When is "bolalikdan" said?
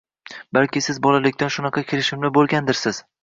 1.07-1.53